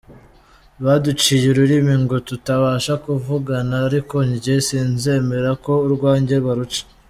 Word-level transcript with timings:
baduciye 0.83 1.45
ururimi 1.49 1.93
ngo 2.03 2.15
tutabasha 2.27 2.93
kuvugana 3.03 3.75
ariko 3.87 4.15
njye 4.31 4.55
sinzemera 4.67 5.49
ko 5.65 5.73
urwanjye 5.87 6.35
baruca. 6.45 6.81